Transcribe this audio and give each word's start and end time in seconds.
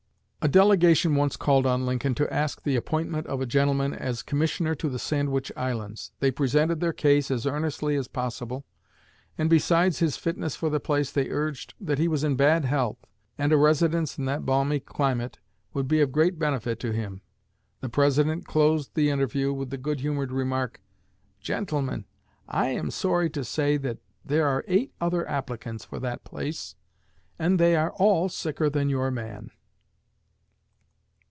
_'"A 0.43 0.47
delegation 0.49 1.13
once 1.13 1.37
called 1.37 1.67
on 1.67 1.85
Lincoln 1.85 2.15
to 2.15 2.33
ask 2.33 2.63
the 2.63 2.75
appointment 2.75 3.27
of 3.27 3.41
a 3.41 3.45
gentleman 3.45 3.93
as 3.93 4.23
commissioner 4.23 4.73
to 4.73 4.89
the 4.89 4.97
Sandwich 4.97 5.51
Islands. 5.55 6.13
They 6.19 6.31
presented 6.31 6.79
their 6.79 6.91
case 6.93 7.29
as 7.29 7.45
earnestly 7.45 7.95
as 7.95 8.07
possible, 8.07 8.65
and, 9.37 9.51
besides 9.51 9.99
his 9.99 10.17
fitness 10.17 10.55
for 10.55 10.71
the 10.71 10.79
place, 10.79 11.11
they 11.11 11.29
urged 11.29 11.75
that 11.79 11.99
he 11.99 12.07
was 12.07 12.23
in 12.23 12.35
bad 12.37 12.65
health 12.65 13.05
and 13.37 13.53
a 13.53 13.57
residence 13.57 14.17
in 14.17 14.25
that 14.25 14.43
balmy 14.43 14.79
climate 14.79 15.37
would 15.75 15.87
be 15.87 16.01
of 16.01 16.11
great 16.11 16.39
benefit 16.39 16.79
to 16.79 16.91
him. 16.91 17.21
The 17.81 17.89
President 17.89 18.47
closed 18.47 18.95
the 18.95 19.11
interview 19.11 19.53
with 19.53 19.69
the 19.69 19.77
good 19.77 19.99
humored 19.99 20.31
remark: 20.31 20.81
"Gentlemen, 21.39 22.05
I 22.47 22.69
am 22.69 22.89
sorry 22.89 23.29
to 23.29 23.43
say 23.45 23.77
that 23.77 23.99
there 24.25 24.47
are 24.47 24.65
eight 24.67 24.91
other 24.99 25.23
applicants 25.29 25.85
for 25.85 25.99
that 25.99 26.23
place, 26.23 26.75
and 27.37 27.59
they 27.59 27.75
are 27.75 27.91
_all 27.99 28.29
sicker 28.31 28.71
than 28.71 28.89
your 28.89 29.11
man. 29.11 29.51